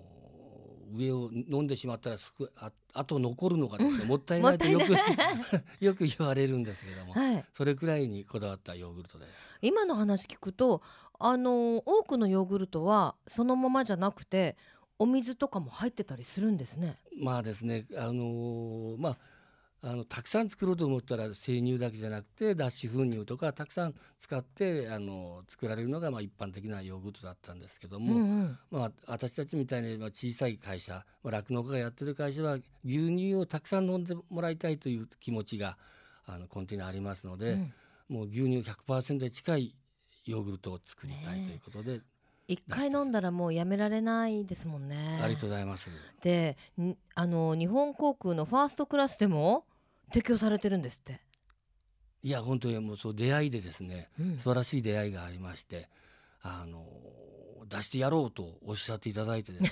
[0.96, 4.94] 上を飲んでしまったらすくああと残るのがですねもったいないとよく
[5.84, 9.58] よく言われるんですけども、はいそれくらいにこだわったヨーグルトです。
[9.62, 10.82] 今の話聞くと
[11.20, 14.58] あの多くのヨーグルトはそのままじゃなくて
[15.00, 17.00] お水とかも入ってたりするんですね。
[17.20, 19.18] まあですねあのまあ
[19.84, 28.60] あのたくさん作ろうと思ったら生乳だけじゃなくて脱脂粉乳とかたくさん使ってあの作られるのがまあ一般的なヨーグルトだったんですけども、うんうん。
[28.72, 35.78] まあ、私たちみたいにまあ小さい会社まあ酪農家がやってる会社は牛乳をたくさん飲んでもらいたいという気持ちが
[36.26, 37.74] あの根底にありますので、うん。
[38.10, 39.76] もう牛乳100%に近い
[40.26, 42.02] ヨーグルトを作りたいということで、
[42.48, 45.90] 一回飲んだらもうやめられないですもんねありがとうございます。
[46.22, 49.66] でにあの日本航空のファーストクラスでも
[50.12, 51.20] 適用されてるんですって、
[52.24, 55.90] いや本当にもうそう出会いでですねうん素晴らしい出会いがありまして
[56.42, 56.86] あの
[57.68, 59.70] 出してやろうとおっしゃっていただいてですね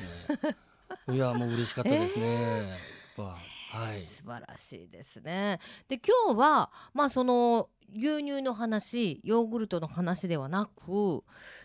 [1.15, 2.33] いやもう嬉しかったですね。
[2.33, 2.77] やっ
[3.15, 3.37] ぱ
[3.71, 4.01] はい。
[4.01, 5.59] 素晴らしいですね。
[5.87, 11.23] で今日はまあその牛乳の話ヨーグルトの話ではなく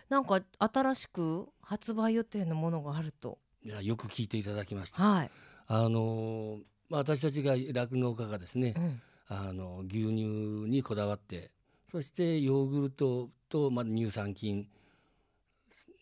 [0.09, 3.39] なんか新しく発売予定のものがあると。
[3.63, 5.03] いやよく聞いていただきました。
[5.03, 5.31] はい、
[5.67, 6.59] あの
[6.89, 9.01] まあ私たちが酪農家がですねうん。
[9.33, 10.25] あの牛乳
[10.69, 11.51] にこだわって
[11.89, 14.67] そしてヨーグルトと、まあ、乳酸菌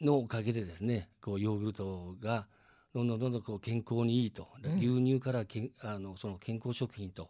[0.01, 2.47] のおかげでですねこうヨーグルトが
[2.93, 4.77] どんどんどんどんこう健康にいいと、うん。
[4.77, 7.29] 牛乳からけんあのその健康食品と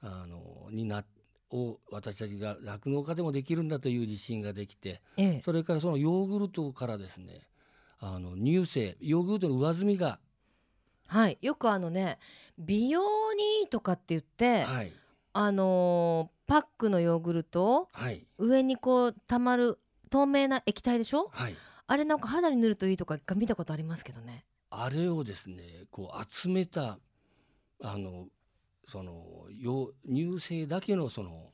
[0.00, 1.04] あのにな
[1.50, 5.42] を私たちが酪農家でもできるんだという自信ができてええ。
[5.42, 7.40] それからそのヨーグルトからですね
[8.00, 10.18] あの乳製ヨーグルトの上積みが、
[11.06, 11.38] はい。
[11.42, 12.18] よくあのね
[12.58, 13.00] 美容
[13.34, 14.92] にいいとかって言って、はい。
[15.32, 18.26] あのーパックのヨーグルトはい。
[18.38, 19.78] 上にこうたまる
[20.10, 21.28] 透明な液体でしょ？
[21.30, 21.54] はい。
[21.86, 26.98] あれなんか肌に塗るといいとか一回見たことありますけどねあれをですねこう集めた
[27.82, 28.26] あの
[28.86, 31.52] そのよ乳製だけのその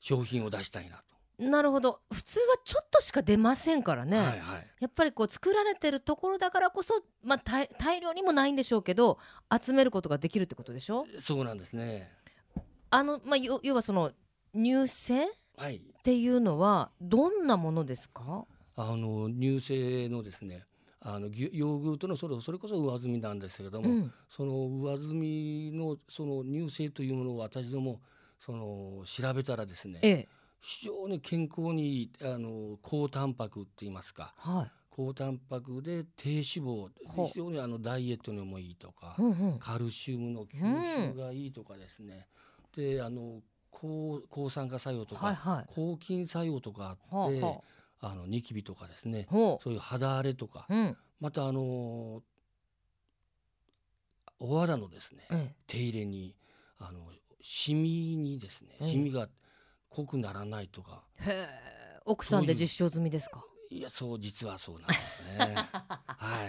[0.00, 1.02] 商品を出したいな
[1.38, 2.00] なるほど。
[2.10, 4.66] 普通はちょっとしか出ませんからと、ね、はいはい。
[4.80, 9.18] やっぱりこう作られてるところだからこそ、まあ、大大量にもないんでしょうけど
[9.62, 11.04] 集めることができるってことでしょ？
[11.20, 12.10] そうなんですね。
[12.88, 14.12] あの、まあ、要要はその
[14.54, 15.28] 乳製っ
[15.58, 15.82] はい。
[16.02, 18.46] ていうのはどんなものですか？
[18.76, 20.64] あの乳製のですね
[21.00, 24.12] あのぎヨーグルトのそれそれこそ上積みなんですけれども、うん。
[24.28, 28.00] その上積みのその乳製というものを私ども
[28.38, 30.28] その調べたらですねええ。
[30.60, 34.72] 非常に健康にいいあの高タンパクって言いますかはい。
[34.90, 36.88] 高タンパクで低脂肪
[37.26, 39.58] 非常にあのダイエットにもいいとか、うんうん。
[39.58, 40.58] カルシウムの吸
[41.12, 42.26] 収がいいとかですね、
[42.74, 45.74] であの抗抗酸化作用とか、はいはい。
[45.74, 47.60] 抗菌作用とかあって、はあはあ
[48.02, 50.96] のニキビとかですねそういう肌荒れとか、ううん。
[51.20, 52.22] またあの
[54.38, 56.34] お肌のですねえ手入れに
[56.78, 57.00] あの
[57.40, 58.88] シミにですねうん。
[58.88, 59.28] シミが
[59.88, 61.48] 濃くならないとか、えへえ。
[62.04, 63.42] 奥さんで実証済みですか？
[63.70, 65.54] いやそう実はそうなんですね。
[66.06, 66.44] は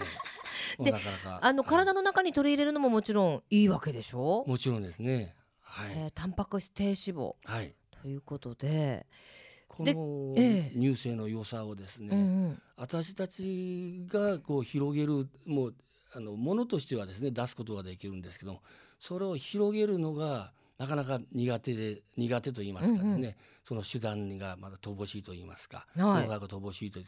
[0.78, 0.84] い。
[0.84, 1.70] でなかなかあのはい。
[1.70, 5.34] 体の中に取り入れるのももちろんいいわけでしょ、もちろんですね。
[5.60, 7.74] はい、えータンパク質低脂肪はい。
[8.02, 9.06] ということで、
[9.78, 10.78] このええ。
[10.78, 12.62] 乳製の良さをですね、うんうん。
[12.76, 15.74] 私たちがこう広げるもう
[16.12, 18.62] あのものとしてはですね出すことができるんですけども
[18.98, 26.28] それを広げるのがなかなか苦手で苦手と言いますかですね、うんうその手段がまだ乏しいと言いますか、はい。
[26.28, 26.98] 能が乏しいと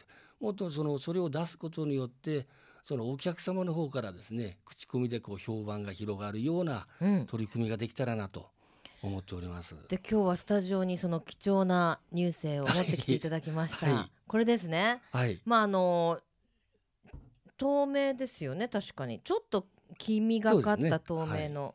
[0.41, 2.47] もっとそのそれを出すことによって
[2.85, 8.49] そのお客様の方からですね口コミでこう評判が広がるようなうん、取り組みができたらなと
[9.03, 9.75] 思っております。
[9.89, 14.11] で今日はスタジオにその貴重な乳製を持ってきていただきました、はい。
[14.27, 15.01] これですね。
[15.13, 16.21] はい、まああの
[17.57, 19.21] 透明ですよね確かに。
[19.21, 19.67] ちょっと
[19.99, 21.75] 黄身がかった透明の、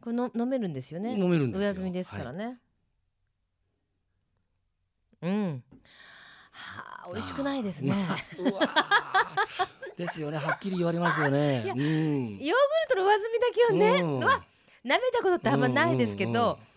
[0.00, 1.16] これの飲めるんですよね。
[1.16, 1.68] 飲めるんですよ。
[1.70, 2.58] 上積みですからね、
[5.22, 5.62] うん。
[6.50, 7.94] はあ美味しくないですね、
[9.96, 10.38] ですよね。
[10.38, 11.64] はっきり言われますよね。
[11.66, 12.38] うん。
[12.38, 12.56] ヨーグル
[12.90, 14.20] トの上積みだけをね、うん。
[14.20, 14.44] まあ
[14.84, 16.70] 舐めたことってあんまないですけどうんうん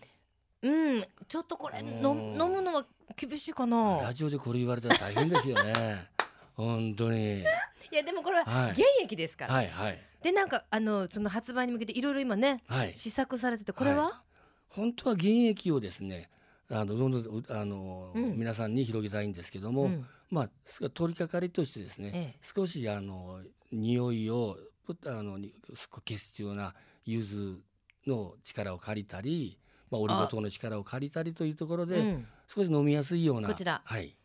[0.64, 2.02] うん、ちょっとこれうん。
[2.02, 2.14] の
[2.48, 2.86] 飲むのは
[3.18, 4.00] 厳しいかな。
[4.02, 6.08] ラジオでこれ言われたら大変ですよね。
[6.56, 7.42] 本当に。
[7.42, 7.44] い
[7.92, 8.72] やでもこれははい。
[8.72, 10.00] 現役ですから、はいはい。
[10.22, 12.94] でなんかあのその発売に向けていろいろ今ねはい。
[12.94, 14.24] 試作されててこれは、
[14.70, 16.30] 本当は現役をですね。
[16.70, 18.38] あのどんどんあの、うん。
[18.38, 20.08] 皆さんに広げたいんですけども、うん。
[20.32, 22.40] まあす取り掛かりとしてですね、ええ。
[22.42, 26.74] 少しあの匂いをぷあのに消すような
[27.06, 27.62] 柚子
[28.08, 32.28] の力を借りたり、まあ、オリゴ糖の力を借りたりというところで、うん。
[32.48, 33.50] 少し飲みやすいような。
[33.50, 33.82] こちら。
[33.84, 34.16] はい。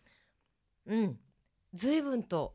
[0.87, 1.19] うん、
[1.75, 2.55] 随分と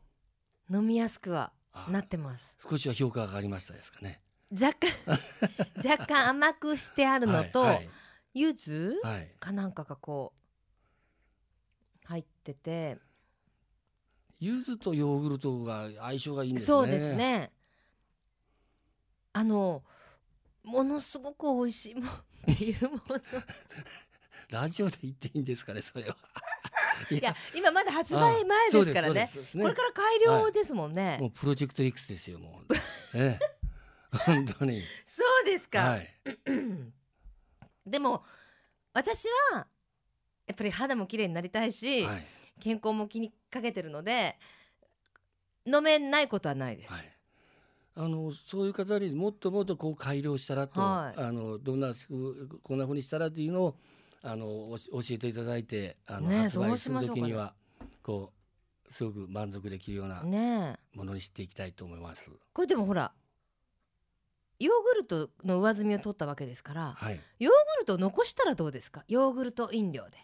[0.70, 1.86] 飲みやすくはあ。
[1.90, 2.54] なってます。
[2.68, 4.20] 少しは評価が上がりましたですかね。
[4.52, 4.90] 若干
[5.88, 7.88] 若干甘くしてあるのと、はい
[8.34, 9.32] 柚子はいはい。
[9.38, 10.32] かなんかがこ
[12.04, 12.98] う入ってて、
[14.40, 16.66] 柚子とヨーグルトが相性がいいんですね。
[16.66, 17.14] そうです。
[17.14, 17.52] ね。
[19.32, 19.84] あの
[20.64, 23.20] ものすごく美味しい もんっていうもの
[24.50, 26.16] ラジオで言っていいんですかね、それは。
[27.10, 32.74] いいや今まだ発売前ですからねそうですそうですこれから改良ですもんね、もうプロジェクト X ですよ、もう。
[33.14, 33.38] ええ、
[34.26, 34.80] 本当に。
[35.16, 36.08] そうですか、はい。
[37.86, 38.24] でも
[38.92, 39.66] 私は
[40.46, 42.26] やっぱり肌も綺麗になりたいし、はい。
[42.60, 44.38] 健康も気にかけてるので
[45.66, 46.92] 飲めないことはないです。
[46.92, 47.13] はい、
[47.96, 51.20] あのそういう方にもっともっとこう改良したらと、はい。
[51.20, 53.76] あのどんなふこんなふうにしたらっていうのを
[54.22, 57.54] あの教えていただいてあの、ね発売する時には
[58.02, 58.32] こ
[58.88, 60.22] うすごく満足できるような
[60.94, 62.30] ものにしていきたいと思います。
[62.52, 63.12] これでもほら
[64.58, 69.04] ヨーグルトの上積みを取ったわけですからはい、ヨーグルトを残したらどうですか？
[69.08, 70.18] ヨーグルト飲料で。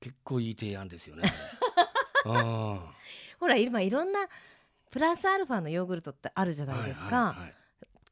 [0.00, 1.30] 結構いい提案ですよね。
[2.24, 2.92] あ
[3.38, 4.20] ほら今いろんな
[4.90, 7.54] プラスアルファのヨーグルトってあるじゃーないですか、はいはいはい。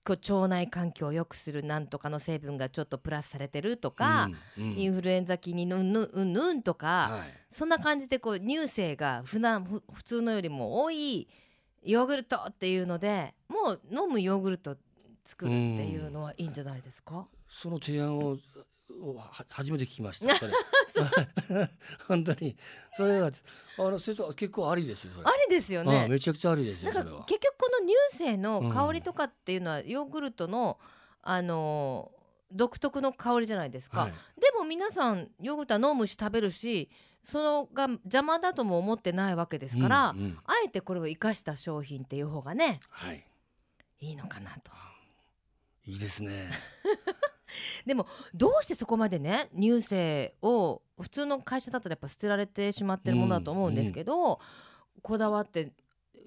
[0.05, 4.79] こう腸内環境を良くするなんとかの成分がちょっとプラスされてるとか、うんうん。
[4.79, 7.57] インフルエンザ菌にうんぬんうんぬんとか、はい。
[7.57, 11.27] そんな感じでこう乳製が普段ふ普通のよりも多い
[11.83, 14.77] ヨーグルトっていうのでもう飲むヨーグルト
[15.24, 18.37] 作るっていうのはいいんじゃないですか、その提案を
[19.03, 20.35] をは初めて聞きました。
[20.37, 20.53] それ
[22.09, 22.57] 本当に
[22.97, 23.31] それは
[23.79, 25.13] あの先生結構ありですよ。
[25.25, 26.91] ありですよあねめちゃくちゃありですよ。
[26.91, 27.05] 結
[27.41, 30.79] 局この乳製の香りとかっていうのはヨーグルトの、
[31.23, 32.17] あのー
[32.53, 36.89] 独特の香りじゃないですか、はいでも皆さんヨーグルトは飲むし食べるし
[37.25, 43.27] そのが邪魔だとも思ってないわけですから、うんうんあえてこれを生かした商品っていう方がねはい
[43.99, 44.71] いいのかなと
[45.87, 46.51] いいですね。
[48.35, 54.41] どうしてそこまでね乳製を普通の会社だったらやっぱ捨てられてしまってるものだと思うんですけど、
[55.03, 55.73] こだわって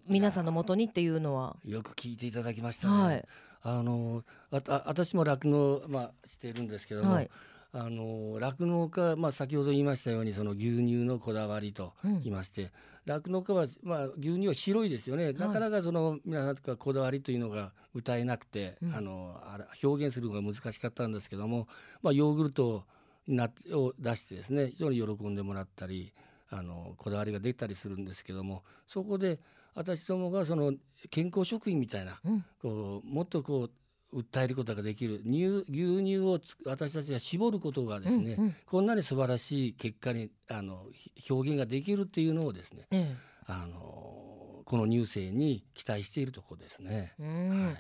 [0.08, 1.58] 皆さんのもとにっていうのは？
[1.66, 2.94] よく聞いていただきましたね。
[3.04, 3.26] はい。
[3.62, 7.30] あのあた私も酪農まあしてるんですけども、はい
[7.74, 12.72] 酪農家まあ先ほど言いましたようにその牛乳のこだわりとうん言いまして、
[13.06, 15.34] 酪農家はまあ牛乳は白いですよね。
[15.34, 21.68] なかなかその皆さんがこだわりというのが歌えなくて、うんあのあら表現するのが難しかったんですけども、
[22.02, 22.84] まあヨーグルト
[23.28, 26.14] なを出してですね非常に喜んでもらったり。
[26.52, 29.40] あのこだわりが出たりするんですけどもそこで
[29.76, 30.74] 私どもがその
[31.10, 33.72] 健康食品みたいなうんこうもっとこう
[34.14, 35.20] 訴えることができる。
[35.24, 38.56] 乳牛乳をつ私たちが絞ることがですね、うんうん。
[38.66, 47.14] こんなに素晴らしい結果にあのひ表現ができるっていうのをですねえあのこの乳製に期待しているところですね。
[47.20, 47.76] はい。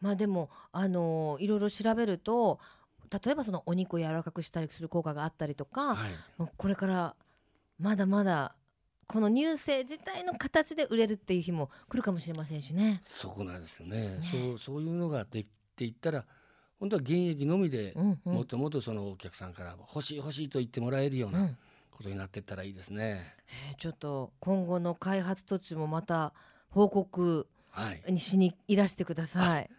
[0.00, 2.60] まあでもあのーいろいろ調べると
[3.24, 6.10] 例えばそのお肉を柔らかくしたりする効果があったりとか、はい。
[6.38, 7.14] もうこれから
[7.78, 8.54] まだまだ
[9.08, 13.02] この乳製自体の形で売れるっていう日も来るかもしれませんしね。
[13.04, 14.18] そこなんですよね。
[14.18, 16.24] ねそうそういうのができていったら
[16.78, 21.56] 本当は現役のみでうんうんもっともっとそのお客さんから欲しい欲しいと言ってもらえるよううなん
[21.90, 23.22] ことになっていったらいいですね。
[23.70, 26.32] えーちょっと今後の開発途中もまた
[26.70, 27.46] 報告はい、
[28.08, 29.70] にしにいらしてください。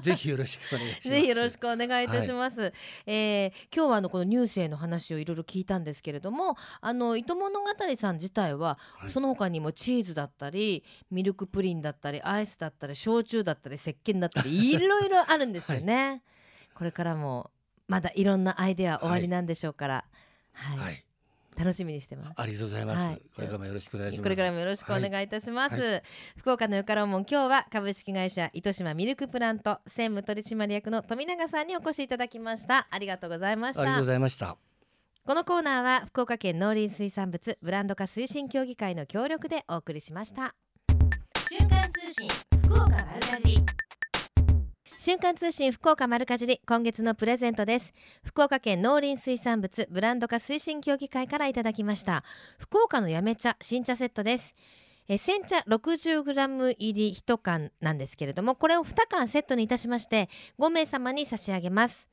[0.00, 1.08] ぜひよろしくお願いします。
[1.10, 2.72] ぜひよろしくお願いいたします。
[3.06, 16.22] えー今日はあのこの乳製の話をいろいろ聞いたんですけれども、あの糸物語さん自体は、はいその他にもチーズだったり、ミルクプリンだったり、アイスだったり、焼酎だったり、石鹸だったり、いろいろあるんですよね。
[16.74, 17.50] これからも
[17.86, 20.04] まだいろんなアイデア終わりなんでしょうから、
[20.52, 21.04] はい、はい、
[21.56, 22.32] 楽しみにしてます。
[22.36, 23.04] ありがとうございます。
[23.04, 24.22] はいこれからもよろしくお願いします。
[24.22, 25.80] これからもよろしくお願いいたします。
[25.80, 26.02] は
[26.36, 32.86] 福岡のよからもん今日は株式会社糸島ミルクプラント専務取締役の富永さんにお越しいただきました。
[32.90, 34.06] ありがとうございましたありがとうご。
[34.06, 34.56] ざいました。
[35.26, 40.54] このコーナーは福岡県農林水産物ブランド化推進協議会の協力でお送りしました。
[41.48, 42.28] 瞬間通信
[42.64, 43.83] 福岡丸かじり
[45.04, 47.92] 瞬間通信福岡丸かじり今月のプレゼントです。
[48.22, 52.24] 福岡県農林水産物ブランド化推進協議会からいただきました。
[52.56, 54.54] 福岡のやめ茶新茶セットです。
[55.06, 62.08] え煎茶 60g 入り1缶なんですけれどもこれを2缶セットにいたしまして5名様に差し上げます。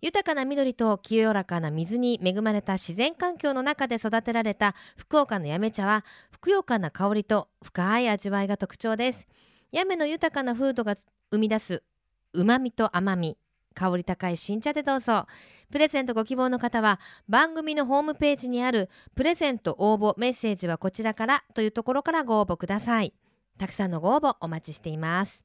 [0.00, 9.28] 豊かな緑と清らかな水に恵まれた自然環境の中で育てられた福岡のやめ茶はふくよかな香りと深い味わいが特徴です。
[9.70, 10.96] やめの豊かな風土が
[11.30, 11.84] 生み出す
[12.32, 13.38] うまみと甘み
[13.74, 15.26] 香り高い新茶でどうぞ。
[15.70, 23.14] プレゼントご希望の方は番組のホームページにあるプレゼント応募メッセージはこちらからというところからご応募ください。
[23.58, 25.42] たくさんのご応募お待ちしています。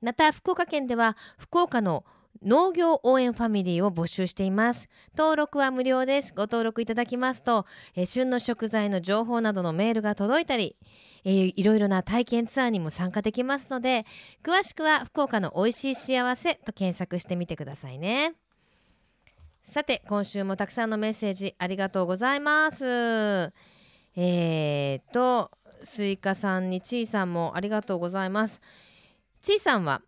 [0.00, 2.04] また福岡県では福岡の
[2.42, 4.88] 農業応援ファミリーを募集しています。
[5.16, 6.32] 登録は無料です。
[6.34, 7.66] ご登録いただきますと、
[7.96, 10.76] えー旬の食材の情報などのメールが届いたり、
[11.24, 14.06] えーいろいろな体験ツアーにも参加できますので
[14.44, 18.34] 詳しくは福岡の美味しい幸せと検索してみてくださいね。
[19.64, 23.52] さて今週もたくさんのメッセージありがとうございます。
[24.16, 25.50] えーと
[25.82, 28.60] スイカさんにちいさんもありがとうございます。
[29.42, 30.02] ちいさんは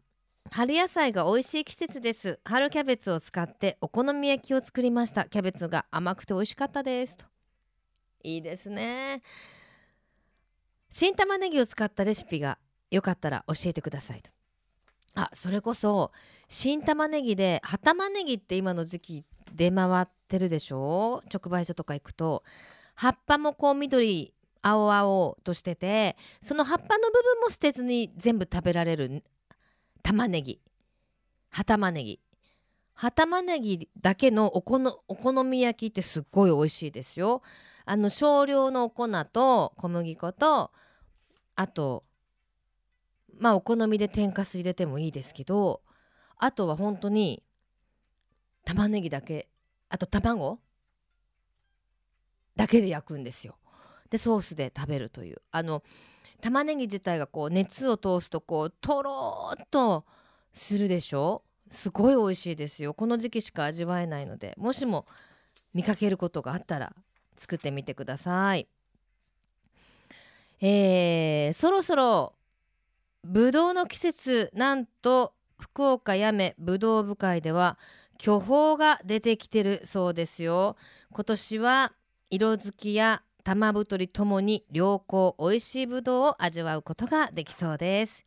[0.48, 2.40] 春野菜が美味しい季節です。
[2.44, 5.26] 春キャベツを使ってお好み焼きを作りました。
[5.26, 7.16] キャベツが甘くて美味しかったです。
[7.16, 7.26] と。
[8.22, 9.22] いいですね。
[10.90, 12.58] 新玉ねぎを使ったレシピが
[12.90, 14.22] よかったら教えてください。
[14.22, 14.30] と。
[15.14, 16.10] あそれこそ
[16.48, 19.24] 新玉ねぎで葉玉ねぎって今の時期
[19.54, 21.22] 出回ってるでしょ？
[21.32, 22.42] 直売所とか行くと。
[22.96, 29.22] 葉っぱもこう緑青々としててその葉っぱの部分も捨てずに全部食べられる
[30.02, 30.60] 玉ねぎ。
[31.48, 32.20] 葉玉ねぎ。
[32.94, 37.42] 葉玉ねぎだけのお好み焼きってすっごい美味しいですよ。
[37.86, 40.70] あの少量のお粉と小麦粉と
[41.56, 42.04] あと
[43.38, 45.80] まあお好みで天かす入れてもいいですけど
[46.36, 47.42] あとは本当に
[48.64, 49.48] 玉ねぎだけ。
[49.88, 50.60] あと卵？
[52.54, 53.56] だけで焼くんですよ。
[54.10, 55.40] でソースで食べるという。
[55.50, 55.82] あの
[56.40, 60.04] 玉ねぎ自体がこう熱を通すとこうとろっと
[60.52, 61.42] するでしょ。
[61.70, 62.94] すごい美味しいですよ。
[62.94, 65.06] この時期しか味わえないのでもしも
[65.72, 66.92] 見かけることがあったら
[67.36, 68.66] 作ってみてください。
[70.60, 72.34] えー、そろそろ
[73.24, 77.78] ぶどうの季節なんと福岡やめぶどう部会では
[78.18, 80.76] 巨峰が出てきてるそうですよ。
[81.12, 81.92] 今年は
[82.30, 88.24] 色づきや玉太りともに良好美味しいぶどうを味わうことができそうです。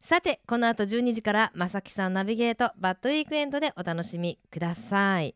[0.00, 5.34] さてこの後12時からまさきさんナビゲートバッドウィークエンドでお楽しみください。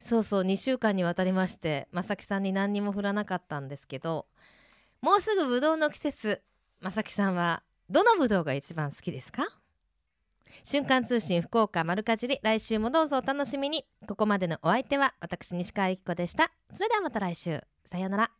[0.00, 4.26] そうそう2週間にわたりましてまさきさんに何にも振らなかったんですけど
[5.02, 6.42] もうすぐぶどうの季節
[6.80, 9.46] まさきさんはどのぶどうが一番好きですか？
[10.64, 13.84] 瞬間通信福岡丸かじり来週もどうぞお楽しみに。
[14.08, 16.50] ここまでのお相手は私西川由紀子でした。
[16.74, 17.62] それではまた来週。
[17.90, 18.39] さようなら。